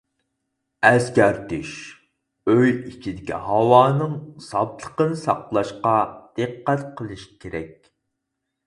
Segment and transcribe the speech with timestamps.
[0.87, 1.73] ئەسكەرتىش:
[2.53, 4.17] ئۆي ئىچىدىكى ھاۋانىڭ
[4.49, 5.95] ساپلىقىنى ساقلاشقا
[6.41, 7.95] دىققەت قىلىش كېرەك.